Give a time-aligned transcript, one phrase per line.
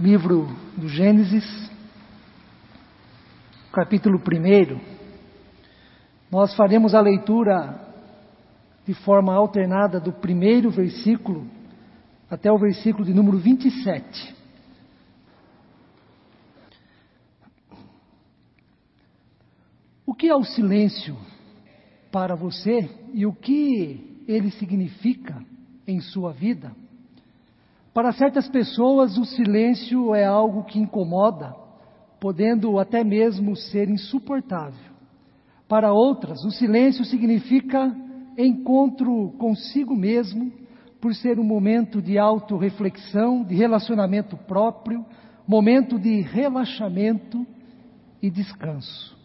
[0.00, 0.48] livro
[0.78, 1.44] do Gênesis,
[3.70, 4.80] capítulo 1.
[6.30, 7.86] Nós faremos a leitura
[8.86, 11.46] de forma alternada do primeiro versículo
[12.30, 14.34] até o versículo de número 27.
[20.06, 21.14] O que é o silêncio
[22.10, 25.44] para você e o que ele significa
[25.86, 26.74] em sua vida?
[27.92, 31.52] Para certas pessoas, o silêncio é algo que incomoda,
[32.20, 34.92] podendo até mesmo ser insuportável.
[35.68, 37.92] Para outras, o silêncio significa
[38.38, 40.52] encontro consigo mesmo,
[41.00, 45.04] por ser um momento de autorreflexão, de relacionamento próprio,
[45.46, 47.44] momento de relaxamento
[48.22, 49.18] e descanso.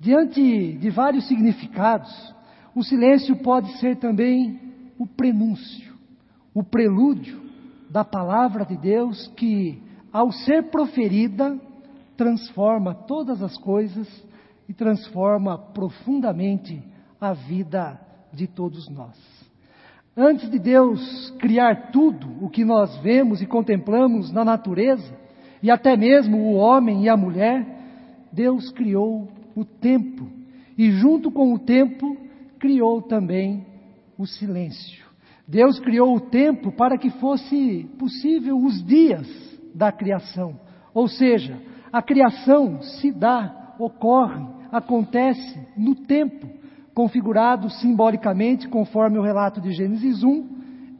[0.00, 2.34] Diante de vários significados,
[2.74, 4.58] o silêncio pode ser também
[4.98, 5.92] o prenúncio,
[6.54, 7.43] o prelúdio
[7.94, 9.80] da palavra de Deus que,
[10.12, 11.56] ao ser proferida,
[12.16, 14.08] transforma todas as coisas
[14.68, 16.82] e transforma profundamente
[17.20, 18.00] a vida
[18.32, 19.16] de todos nós.
[20.16, 25.16] Antes de Deus criar tudo o que nós vemos e contemplamos na natureza,
[25.62, 27.64] e até mesmo o homem e a mulher,
[28.32, 30.28] Deus criou o tempo,
[30.76, 32.16] e junto com o tempo,
[32.58, 33.64] criou também
[34.18, 35.03] o silêncio.
[35.46, 39.28] Deus criou o tempo para que fosse possível os dias
[39.74, 40.58] da criação.
[40.94, 41.60] Ou seja,
[41.92, 46.48] a criação se dá, ocorre, acontece no tempo,
[46.94, 50.48] configurado simbolicamente, conforme o relato de Gênesis 1,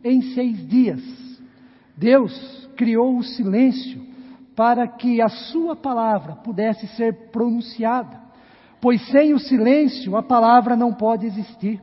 [0.04, 1.02] em seis dias.
[1.96, 4.04] Deus criou o silêncio
[4.54, 8.20] para que a sua palavra pudesse ser pronunciada,
[8.80, 11.80] pois sem o silêncio a palavra não pode existir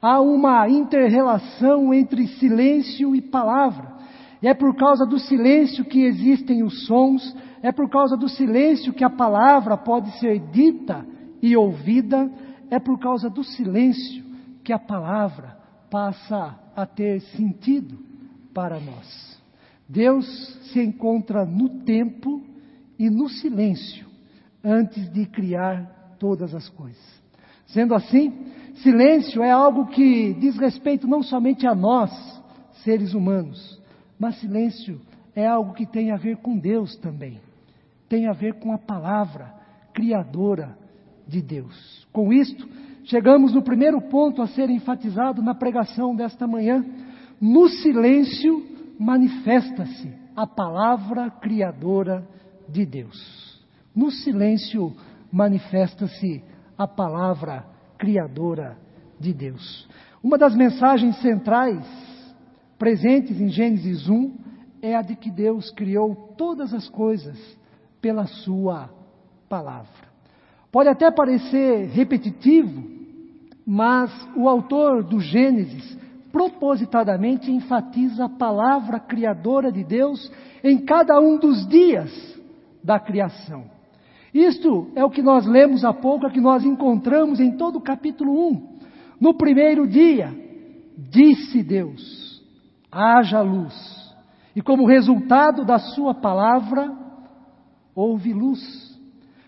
[0.00, 3.96] há uma interrelação entre silêncio e palavra.
[4.40, 8.92] E é por causa do silêncio que existem os sons, é por causa do silêncio
[8.92, 11.04] que a palavra pode ser dita
[11.42, 12.30] e ouvida,
[12.70, 14.24] é por causa do silêncio
[14.62, 15.56] que a palavra
[15.90, 17.98] passa a ter sentido
[18.54, 19.38] para nós.
[19.88, 20.26] Deus
[20.70, 22.42] se encontra no tempo
[22.98, 24.06] e no silêncio
[24.62, 27.18] antes de criar todas as coisas.
[27.66, 28.32] Sendo assim,
[28.82, 32.10] Silêncio é algo que diz respeito não somente a nós,
[32.84, 33.80] seres humanos,
[34.18, 35.00] mas silêncio
[35.34, 37.40] é algo que tem a ver com Deus também.
[38.08, 39.52] Tem a ver com a palavra
[39.92, 40.76] criadora
[41.26, 42.06] de Deus.
[42.12, 42.68] Com isto,
[43.04, 46.84] chegamos no primeiro ponto a ser enfatizado na pregação desta manhã.
[47.40, 48.64] No silêncio
[48.98, 52.26] manifesta-se a palavra criadora
[52.68, 53.60] de Deus.
[53.94, 54.94] No silêncio
[55.32, 56.44] manifesta-se
[56.76, 57.77] a palavra criadora
[59.18, 59.88] de Deus.
[60.22, 61.84] Uma das mensagens centrais
[62.78, 64.34] presentes em Gênesis 1
[64.80, 67.36] é a de que Deus criou todas as coisas
[68.00, 68.88] pela Sua
[69.48, 70.08] palavra.
[70.70, 72.84] Pode até parecer repetitivo,
[73.66, 75.98] mas o autor do Gênesis
[76.30, 80.30] propositadamente enfatiza a palavra criadora de Deus
[80.62, 82.38] em cada um dos dias
[82.82, 83.77] da criação.
[84.32, 87.82] Isto é o que nós lemos há pouco, é que nós encontramos em todo o
[87.82, 88.78] capítulo 1.
[89.20, 90.34] No primeiro dia,
[90.96, 92.42] disse Deus:
[92.90, 93.74] haja luz.
[94.54, 96.92] E como resultado da sua palavra,
[97.94, 98.98] houve luz.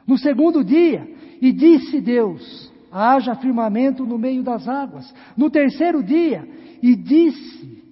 [0.06, 1.06] No segundo dia,
[1.40, 5.12] e disse Deus: haja firmamento no meio das águas.
[5.36, 6.48] No terceiro dia,
[6.82, 7.84] e disse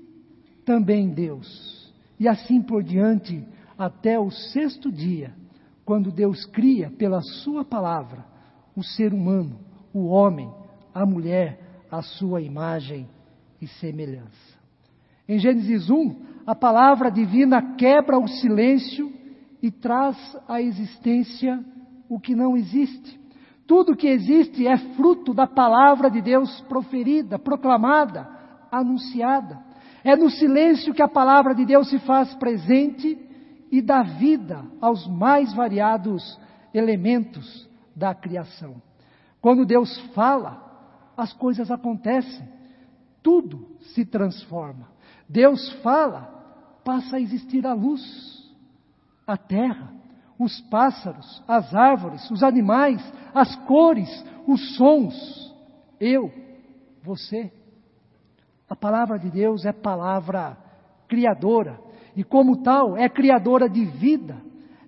[0.64, 1.92] também Deus.
[2.18, 3.44] E assim por diante,
[3.76, 5.37] até o sexto dia
[5.88, 8.22] quando Deus cria pela Sua palavra
[8.76, 9.58] o ser humano,
[9.90, 10.52] o homem,
[10.92, 11.58] a mulher,
[11.90, 13.08] a sua imagem
[13.58, 14.58] e semelhança.
[15.26, 19.10] Em Gênesis 1, a palavra divina quebra o silêncio
[19.62, 21.58] e traz à existência
[22.06, 23.18] o que não existe.
[23.66, 28.28] Tudo que existe é fruto da palavra de Deus proferida, proclamada,
[28.70, 29.58] anunciada.
[30.04, 33.26] É no silêncio que a palavra de Deus se faz presente
[33.70, 36.38] e dá vida aos mais variados
[36.72, 38.80] elementos da criação.
[39.40, 40.62] Quando Deus fala,
[41.16, 42.48] as coisas acontecem,
[43.22, 44.88] tudo se transforma.
[45.28, 46.22] Deus fala,
[46.84, 48.02] passa a existir a luz,
[49.26, 49.92] a terra,
[50.38, 53.00] os pássaros, as árvores, os animais,
[53.34, 54.08] as cores,
[54.46, 55.54] os sons.
[56.00, 56.32] Eu,
[57.02, 57.52] você.
[58.68, 60.56] A palavra de Deus é palavra
[61.08, 61.80] criadora,
[62.18, 64.42] e, como tal, é criadora de vida.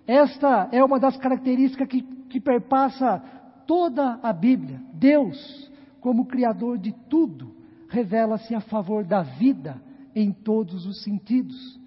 [0.05, 3.23] Esta é uma das características que, que perpassa
[3.69, 4.83] toda a Bíblia.
[4.93, 7.55] Deus, como criador de tudo,
[7.89, 9.81] revela-se a favor da vida
[10.13, 11.79] em todos os sentidos.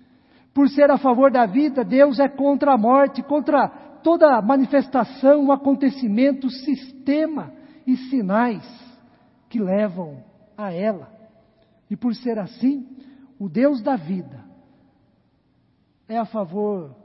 [0.53, 3.67] Por ser a favor da vida, Deus é contra a morte, contra
[4.01, 7.51] toda manifestação, acontecimento, sistema
[7.85, 8.63] e sinais
[9.49, 10.23] que levam
[10.57, 11.11] a ela.
[11.89, 12.87] E por ser assim,
[13.37, 14.42] o Deus da vida
[16.07, 16.95] é a favor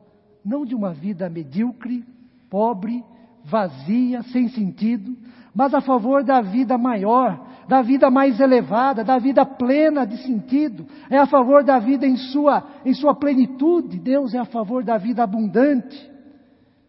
[0.45, 2.05] não de uma vida medíocre,
[2.49, 3.05] pobre,
[3.45, 5.17] vazia, sem sentido,
[5.55, 10.87] mas a favor da vida maior, da vida mais elevada, da vida plena de sentido,
[11.11, 14.97] é a favor da vida em sua, em sua plenitude, Deus é a favor da
[14.97, 16.11] vida abundante.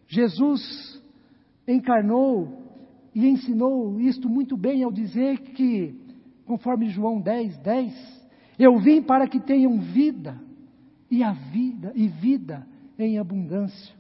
[0.07, 1.01] Jesus
[1.67, 2.63] encarnou
[3.13, 5.95] e ensinou isto muito bem ao dizer que,
[6.45, 8.19] conforme João 10, 10,
[8.57, 10.39] eu vim para que tenham vida,
[11.09, 12.65] e a vida, e vida
[12.97, 13.95] em abundância.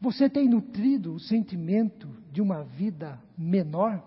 [0.00, 4.02] Você tem nutrido o sentimento de uma vida menor?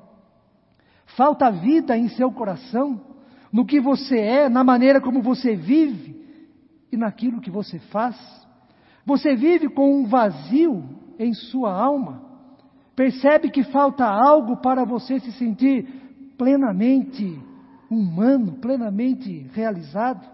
[1.15, 2.99] Falta vida em seu coração,
[3.51, 6.19] no que você é, na maneira como você vive
[6.91, 8.17] e naquilo que você faz?
[9.05, 10.83] Você vive com um vazio
[11.19, 12.23] em sua alma?
[12.95, 15.87] Percebe que falta algo para você se sentir
[16.37, 17.39] plenamente
[17.89, 20.32] humano, plenamente realizado?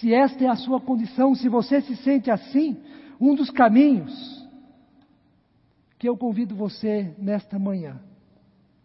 [0.00, 2.76] Se esta é a sua condição, se você se sente assim,
[3.18, 4.12] um dos caminhos
[5.98, 7.98] que eu convido você nesta manhã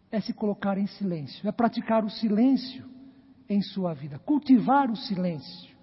[0.09, 2.85] é se colocar em silêncio, é praticar o silêncio
[3.49, 5.75] em sua vida, cultivar o silêncio.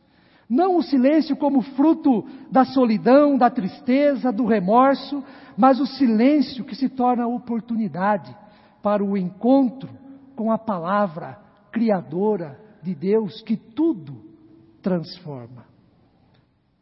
[0.48, 5.22] Não o silêncio como fruto da solidão, da tristeza, do remorso,
[5.58, 8.34] mas o silêncio que se torna oportunidade
[8.82, 9.90] para o encontro
[10.34, 11.38] com a palavra
[11.70, 14.27] criadora de Deus que tudo
[14.82, 15.64] transforma.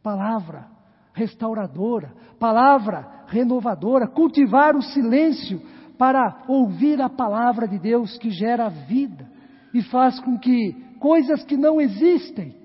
[0.01, 0.67] Palavra
[1.13, 5.59] restauradora, palavra renovadora, cultivar o silêncio
[5.97, 9.27] para ouvir a palavra de Deus que gera vida
[9.73, 12.55] e faz com que coisas que não existem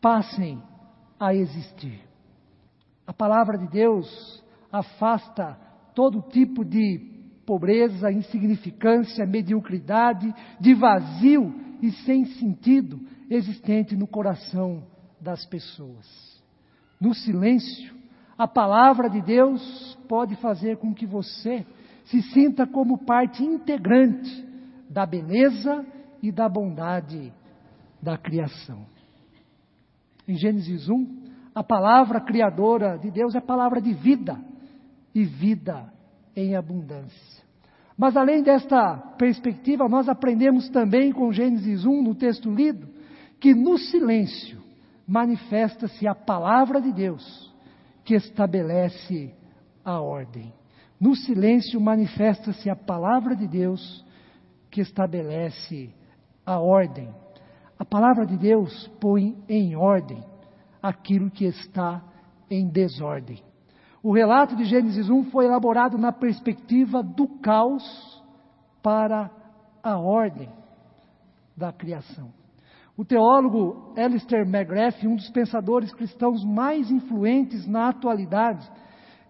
[0.00, 0.62] passem
[1.20, 2.00] a existir.
[3.06, 4.42] A palavra de Deus
[4.72, 5.58] afasta
[5.94, 7.14] todo tipo de
[7.46, 13.00] pobreza, insignificância, mediocridade, de vazio e sem sentido
[13.30, 14.82] existente no coração
[15.20, 16.36] das pessoas
[17.00, 17.94] no silêncio,
[18.36, 21.66] a palavra de Deus pode fazer com que você
[22.04, 24.46] se sinta como parte integrante
[24.88, 25.84] da beleza
[26.22, 27.32] e da bondade
[28.00, 28.86] da criação.
[30.26, 31.24] Em Gênesis 1,
[31.54, 34.38] a palavra criadora de Deus é palavra de vida
[35.14, 35.92] e vida
[36.34, 37.35] em abundância.
[37.96, 42.88] Mas além desta perspectiva, nós aprendemos também com Gênesis 1, no texto lido,
[43.40, 44.62] que no silêncio
[45.06, 47.54] manifesta-se a palavra de Deus
[48.04, 49.34] que estabelece
[49.84, 50.52] a ordem.
[51.00, 54.04] No silêncio manifesta-se a palavra de Deus
[54.70, 55.90] que estabelece
[56.44, 57.08] a ordem.
[57.78, 60.22] A palavra de Deus põe em ordem
[60.82, 62.02] aquilo que está
[62.50, 63.42] em desordem.
[64.06, 67.82] O relato de Gênesis 1 foi elaborado na perspectiva do caos
[68.80, 69.28] para
[69.82, 70.48] a ordem
[71.56, 72.30] da criação.
[72.96, 78.70] O teólogo Alistair McGrath, um dos pensadores cristãos mais influentes na atualidade,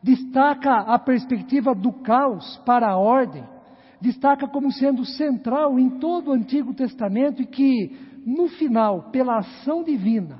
[0.03, 3.49] destaca a perspectiva do caos para a ordem,
[3.99, 9.83] destaca como sendo central em todo o Antigo Testamento e que, no final, pela ação
[9.83, 10.39] divina,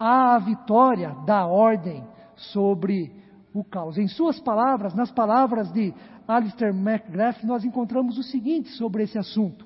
[0.00, 2.02] há a vitória da ordem
[2.34, 3.22] sobre
[3.54, 3.96] o caos.
[3.96, 5.94] Em suas palavras, nas palavras de
[6.26, 9.64] Alistair McGrath, nós encontramos o seguinte sobre esse assunto.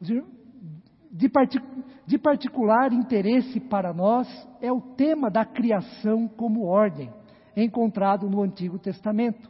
[0.00, 1.62] De, partic
[2.04, 4.28] de particular interesse para nós
[4.60, 7.10] é o tema da criação como ordem,
[7.56, 9.48] encontrado no Antigo Testamento.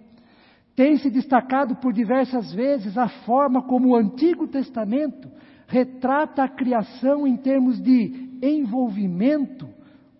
[0.74, 5.30] Tem se destacado por diversas vezes a forma como o Antigo Testamento
[5.66, 9.66] retrata a criação em termos de envolvimento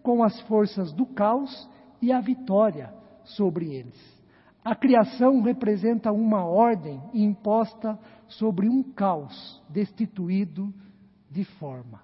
[0.03, 1.69] com as forças do caos
[2.01, 2.96] e a vitória
[3.27, 4.17] sobre eles.
[4.65, 10.75] A criação representa uma ordem imposta sobre um caos destituído
[11.31, 12.03] de forma.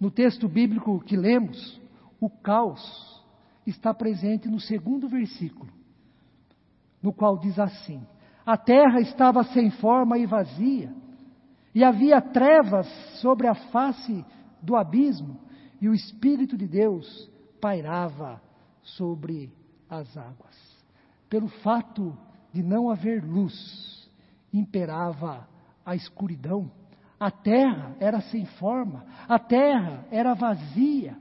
[0.00, 1.80] No texto bíblico que lemos,
[2.20, 3.24] o caos
[3.66, 5.70] está presente no segundo versículo,
[7.00, 8.04] no qual diz assim:
[8.44, 10.92] A terra estava sem forma e vazia,
[11.74, 12.88] e havia trevas
[13.20, 14.24] sobre a face
[14.60, 15.38] do abismo,
[15.80, 18.42] e o Espírito de Deus pairava
[18.82, 19.52] sobre
[19.88, 20.84] as águas.
[21.28, 22.16] Pelo fato
[22.52, 24.08] de não haver luz,
[24.52, 25.48] imperava
[25.84, 26.70] a escuridão
[27.18, 31.16] a terra era sem forma, a terra era vazia.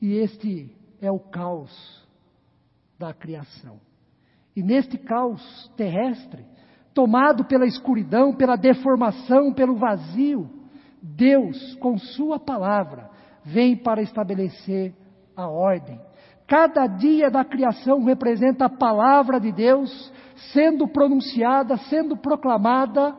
[0.00, 0.70] E este
[1.00, 2.06] é o caos
[2.98, 3.80] da criação.
[4.54, 5.40] E neste caos
[5.78, 6.44] terrestre,
[6.92, 10.50] tomado pela escuridão, pela deformação, pelo vazio,
[11.00, 13.08] Deus, com Sua palavra,
[13.44, 14.94] vem para estabelecer
[15.36, 16.00] a ordem.
[16.46, 20.12] Cada dia da criação representa a palavra de Deus
[20.52, 23.16] sendo pronunciada, sendo proclamada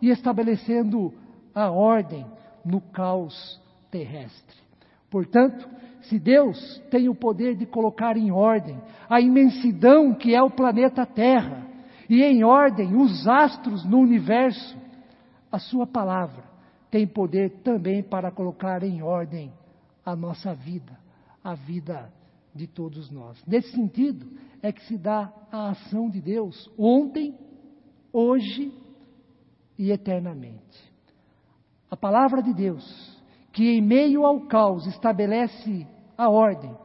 [0.00, 1.12] e estabelecendo
[1.54, 2.26] a ordem
[2.64, 4.56] no caos terrestre.
[5.10, 5.68] Portanto,
[6.02, 11.04] se Deus tem o poder de colocar em ordem a imensidão que é o planeta
[11.04, 11.66] Terra
[12.08, 14.76] e em ordem os astros no universo,
[15.50, 16.44] a Sua palavra
[16.90, 19.52] tem poder também para colocar em ordem
[20.04, 20.98] a nossa vida,
[21.42, 22.12] a vida
[22.54, 23.42] de todos nós.
[23.46, 24.26] Nesse sentido,
[24.62, 27.38] é que se dá a ação de Deus ontem,
[28.12, 28.72] hoje
[29.78, 30.92] e eternamente.
[31.90, 36.76] A palavra de Deus, que em meio ao caos estabelece a ordem,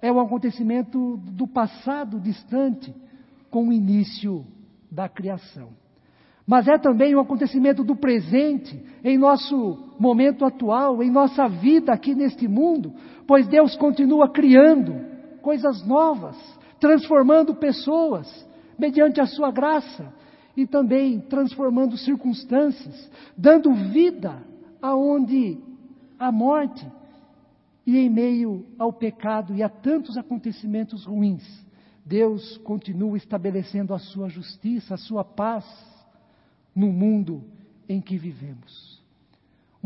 [0.00, 2.94] é um acontecimento do passado distante
[3.50, 4.46] com o início
[4.90, 5.70] da criação.
[6.46, 12.14] Mas é também um acontecimento do presente, em nosso momento atual, em nossa vida aqui
[12.14, 12.94] neste mundo,
[13.26, 14.94] pois Deus continua criando
[15.42, 16.36] coisas novas,
[16.78, 18.46] transformando pessoas
[18.78, 20.12] mediante a sua graça
[20.56, 24.40] e também transformando circunstâncias, dando vida
[24.80, 25.58] aonde
[26.16, 26.86] a morte
[27.84, 31.44] e em meio ao pecado e a tantos acontecimentos ruins,
[32.04, 35.64] Deus continua estabelecendo a sua justiça, a sua paz
[36.76, 37.42] no mundo
[37.88, 38.96] em que vivemos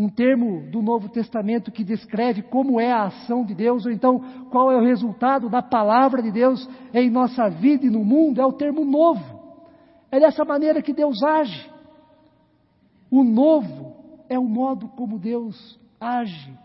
[0.00, 4.18] um termo do Novo Testamento que descreve como é a ação de Deus, ou então
[4.50, 8.46] qual é o resultado da palavra de Deus em nossa vida e no mundo, é
[8.46, 9.38] o termo novo.
[10.10, 11.70] É dessa maneira que Deus age.
[13.10, 13.94] O novo
[14.28, 16.56] é o modo como Deus age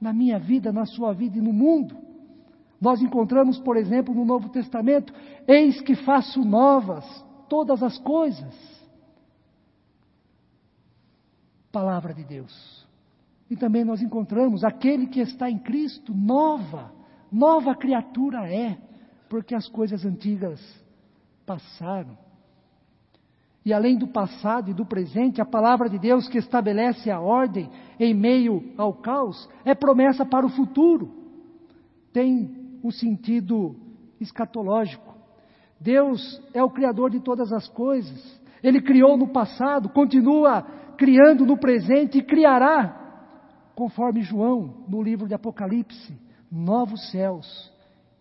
[0.00, 1.94] na minha vida, na sua vida e no mundo.
[2.80, 5.12] Nós encontramos, por exemplo, no Novo Testamento:
[5.46, 7.04] Eis que faço novas
[7.48, 8.77] todas as coisas
[11.78, 12.84] palavra de Deus.
[13.48, 16.90] E também nós encontramos aquele que está em Cristo, nova,
[17.30, 18.76] nova criatura é,
[19.28, 20.60] porque as coisas antigas
[21.46, 22.18] passaram.
[23.64, 27.70] E além do passado e do presente, a palavra de Deus que estabelece a ordem
[28.00, 31.14] em meio ao caos é promessa para o futuro.
[32.12, 33.76] Tem o sentido
[34.20, 35.14] escatológico.
[35.78, 38.40] Deus é o Criador de todas as coisas.
[38.64, 45.34] Ele criou no passado, continua criando no presente e criará, conforme João, no livro de
[45.34, 47.72] Apocalipse, novos céus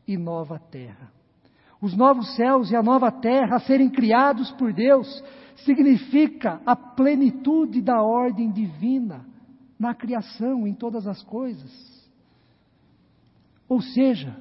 [0.08, 1.12] e nova terra.
[1.82, 5.24] Os novos céus e a nova terra a serem criados por Deus
[5.66, 9.26] significa a plenitude da ordem divina
[9.80, 11.72] na criação, em todas as coisas.
[13.68, 14.36] Ou seja,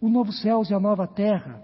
[0.00, 1.62] o novo céus e a nova terra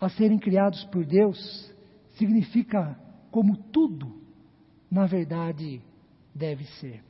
[0.00, 1.75] a serem criados por Deus
[2.16, 2.98] significa
[3.30, 4.12] como tudo,
[4.90, 5.80] na verdade,
[6.34, 7.02] deve ser.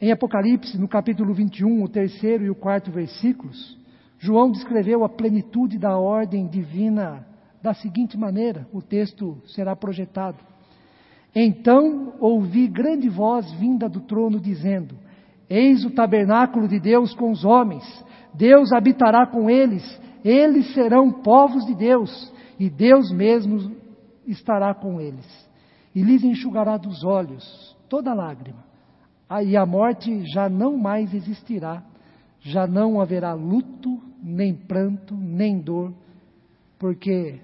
[0.00, 3.76] Em Apocalipse, no capítulo 21, o terceiro e o quarto versículos,
[4.18, 7.26] João descreveu a plenitude da ordem divina
[7.62, 10.38] da seguinte maneira: o texto será projetado.
[11.34, 14.96] Então ouvi grande voz vinda do trono dizendo:
[15.48, 17.84] Eis o tabernáculo de Deus com os homens,
[18.34, 19.84] Deus habitará com eles,
[20.24, 23.76] eles serão povos de Deus, e Deus mesmo
[24.30, 25.48] estará com eles,
[25.94, 28.64] e lhes enxugará dos olhos toda lágrima.
[29.28, 31.82] Aí a morte já não mais existirá,
[32.40, 35.92] já não haverá luto, nem pranto, nem dor,
[36.78, 37.40] porque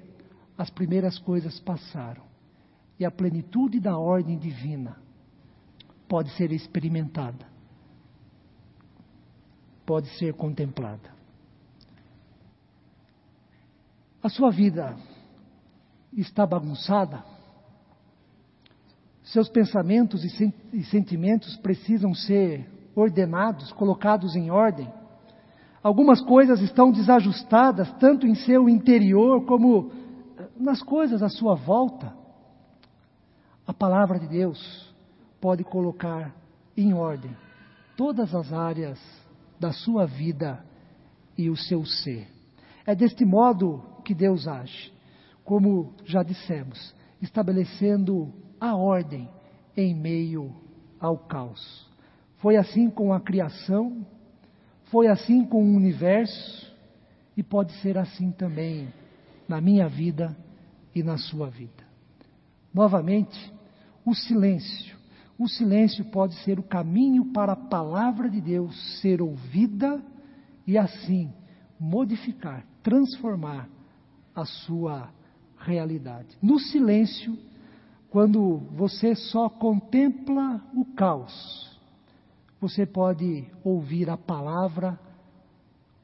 [0.56, 2.22] as primeiras coisas passaram
[2.98, 4.96] e a plenitude da ordem divina
[6.08, 7.46] pode ser experimentada,
[9.84, 11.12] pode ser contemplada.
[14.22, 14.96] A sua vida
[16.20, 17.24] está bagunçada,
[19.24, 24.88] seus pensamentos e sentimentos precisam ser ordenados, colocados em ordem.
[25.82, 29.90] Algumas coisas estão desajustadas, tanto em seu interior como
[30.56, 32.14] nas coisas à sua volta.
[33.66, 34.94] A palavra de Deus
[35.40, 36.34] pode colocar
[36.76, 37.34] em ordem
[37.96, 39.00] todas as áreas
[39.58, 40.62] da sua vida
[41.36, 42.28] e o seu ser.
[42.86, 44.93] É deste modo que Deus age
[45.44, 49.28] como já dissemos, estabelecendo a ordem
[49.76, 50.54] em meio
[50.98, 51.86] ao caos.
[52.38, 54.06] Foi assim com a criação,
[54.84, 56.74] foi assim com o universo
[57.36, 58.88] e pode ser assim também
[59.48, 60.36] na minha vida
[60.94, 61.84] e na sua vida.
[62.72, 63.52] Novamente,
[64.04, 64.96] o silêncio.
[65.38, 70.00] O silêncio pode ser o caminho para a palavra de Deus ser ouvida
[70.66, 71.32] e assim
[71.78, 73.68] modificar, transformar
[74.34, 75.10] a sua
[75.64, 76.36] realidade.
[76.42, 77.36] No silêncio,
[78.10, 81.80] quando você só contempla o caos,
[82.60, 84.98] você pode ouvir a palavra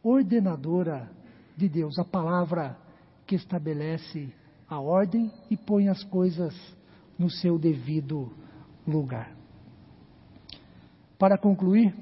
[0.03, 1.11] ordenadora
[1.57, 2.77] de Deus, a palavra
[3.27, 4.33] que estabelece
[4.69, 6.55] a ordem e põe as coisas
[7.19, 8.33] no seu devido
[8.87, 9.37] lugar.
[11.19, 11.95] Para concluir,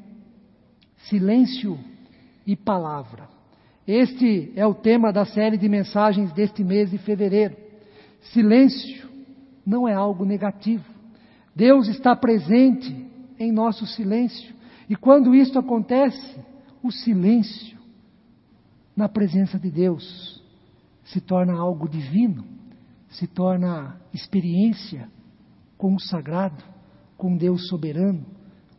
[1.09, 1.79] silêncio
[2.47, 3.29] e palavra.
[3.89, 7.57] Este é o tema da série de mensagens deste mês de fevereiro.
[8.35, 9.09] Silêncio
[9.65, 10.85] não é algo negativo.
[11.57, 12.95] Deus está presente
[13.39, 14.55] em nosso silêncio.
[14.91, 16.39] E quando isto acontece,
[16.83, 17.79] o silêncio
[18.95, 20.45] na presença de Deus
[21.05, 22.45] se torna algo divino,
[23.09, 25.09] se torna experiência
[25.79, 26.63] com o sagrado,
[27.17, 28.27] com Deus soberano,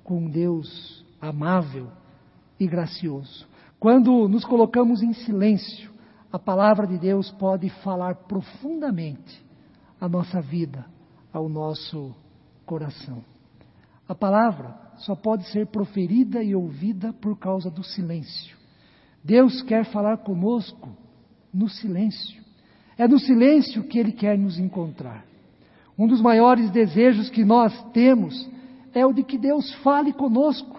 [0.04, 1.90] com Deus amável
[2.60, 3.49] e gracioso.
[3.80, 5.90] Quando nos colocamos em silêncio,
[6.32, 9.42] a palavra de Deus pode falar profundamente
[10.02, 10.86] à nossa vida,
[11.32, 12.14] ao nosso
[12.66, 13.24] coração.
[14.08, 18.58] A palavra só pode ser proferida e ouvida por causa do silêncio.
[19.24, 20.90] Deus quer falar conosco
[21.54, 22.44] no silêncio.
[22.98, 25.26] É no silêncio que Ele quer nos encontrar.
[25.98, 28.50] Um dos maiores desejos que nós temos
[28.94, 30.79] é o de que Deus fale conosco.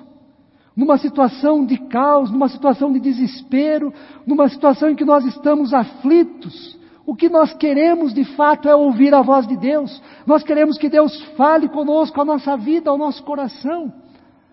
[0.77, 3.93] Numa situação de caos, numa situação de desespero,
[4.27, 9.13] numa situação em que nós estamos aflitos, o que nós queremos de fato é ouvir
[9.13, 10.01] a voz de Deus.
[10.27, 13.93] Nós queremos que Deus fale conosco, a nossa vida, ao nosso coração,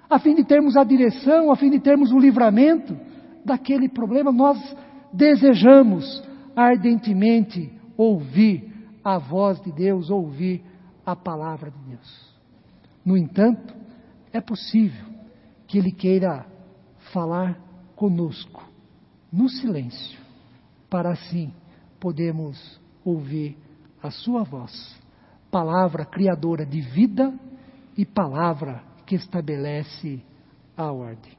[0.10, 2.98] a fim de termos a direção, a fim de termos o livramento
[3.46, 4.32] daquele problema.
[4.32, 4.58] Nós
[5.14, 6.24] desejamos
[6.56, 10.64] ardentemente ouvir a voz de Deus, ouvir
[11.06, 12.36] a palavra de Deus.
[13.06, 13.76] No entanto,
[14.34, 15.07] é possível
[15.68, 16.46] que Ele queira
[17.12, 17.60] falar
[17.96, 18.64] conosco,
[19.32, 20.20] no silêncio,
[20.90, 21.54] para assim
[22.00, 23.58] podermos ouvir
[24.02, 24.98] a Sua voz,
[25.52, 27.34] palavra criadora de vida
[27.98, 30.22] e palavra que estabelece
[30.76, 31.38] a ordem.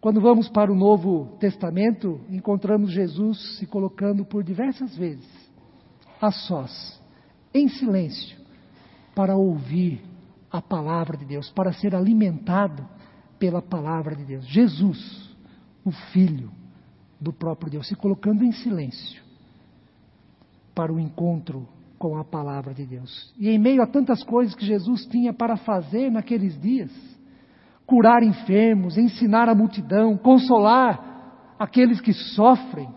[0.00, 5.26] Quando vamos para o Novo Testamento, encontramos Jesus se colocando por diversas vezes
[6.20, 7.00] a sós,
[7.52, 8.36] em silêncio,
[9.14, 10.02] para ouvir
[10.50, 12.86] a palavra de Deus, para ser alimentado
[13.38, 14.46] pela palavra de Deus.
[14.46, 15.34] Jesus,
[15.84, 16.50] o Filho
[17.20, 19.22] do próprio Deus, se colocando em silêncio
[20.74, 21.66] para o encontro
[21.98, 23.32] com a palavra de Deus.
[23.38, 26.90] E em meio a tantas coisas que Jesus tinha para fazer naqueles dias,
[27.86, 32.88] curar enfermos, ensinar a multidão, consolar aqueles que sofrem,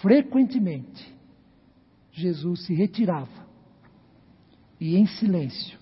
[0.00, 1.14] frequentemente
[2.10, 3.48] Jesus se retirava
[4.80, 5.78] e em silêncio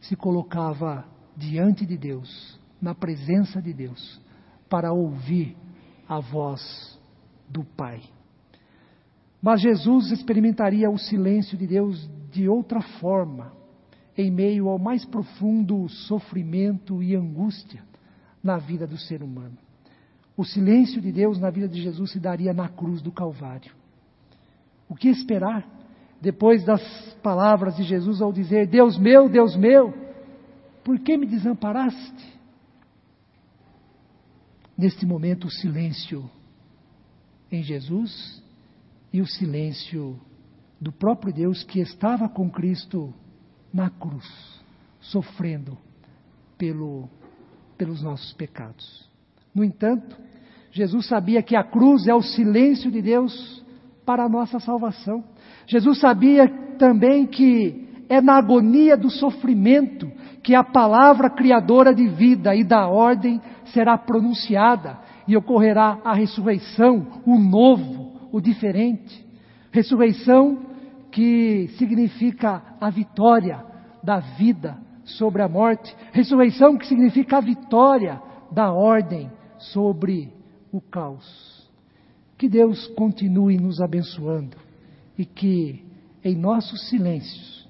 [0.00, 1.04] se colocava
[1.36, 4.20] diante de Deus, na presença de Deus,
[4.68, 5.56] para ouvir
[6.08, 7.00] a voz
[7.48, 8.02] do Pai.
[9.40, 13.52] Mas Jesus experimentaria o silêncio de Deus de outra forma,
[14.18, 17.82] em meio ao mais profundo sofrimento e angústia
[18.42, 19.56] na vida do ser humano.
[20.36, 23.72] O silêncio de Deus na vida de Jesus se daria na cruz do Calvário.
[24.88, 25.66] O que esperar
[26.20, 26.82] depois das
[27.22, 29.92] palavras de Jesus ao dizer: Deus meu, Deus meu,
[30.84, 32.41] por que me desamparaste?
[34.76, 36.28] Neste momento, o silêncio
[37.50, 38.42] em Jesus
[39.12, 40.18] e o silêncio
[40.80, 43.12] do próprio Deus que estava com Cristo
[43.72, 44.26] na cruz,
[45.00, 45.78] sofrendo
[46.56, 47.08] pelo,
[47.76, 49.08] pelos nossos pecados.
[49.54, 50.16] No entanto,
[50.72, 53.62] Jesus sabia que a cruz é o silêncio de Deus
[54.06, 55.22] para a nossa salvação.
[55.66, 60.10] Jesus sabia também que é na agonia do sofrimento
[60.42, 63.40] que a palavra criadora de vida e da ordem
[63.72, 69.26] será pronunciada e ocorrerá a ressurreição, o novo, o diferente.
[69.70, 70.66] Ressurreição
[71.10, 73.64] que significa a vitória
[74.02, 80.32] da vida sobre a morte, ressurreição que significa a vitória da ordem sobre
[80.72, 81.70] o caos.
[82.38, 84.56] Que Deus continue nos abençoando
[85.16, 85.84] e que
[86.24, 87.68] em nossos silêncios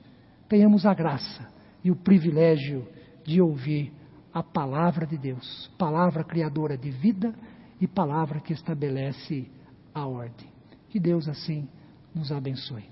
[0.48, 1.48] tenhamos a graça
[1.84, 2.86] e o privilégio
[3.24, 3.92] de ouvir
[4.32, 7.34] a palavra de Deus, palavra criadora de vida
[7.80, 9.50] e palavra que estabelece
[9.94, 10.48] a ordem.
[10.88, 11.68] Que Deus assim
[12.14, 12.84] nos abençoe.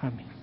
[0.00, 0.35] Amém.